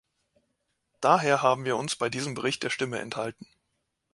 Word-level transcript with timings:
Daher 0.99 1.43
haben 1.43 1.63
wir 1.63 1.77
uns 1.77 1.95
bei 1.95 2.09
diesem 2.09 2.33
Bericht 2.33 2.63
der 2.63 2.71
Stimme 2.71 2.97
enthalten. 2.97 3.45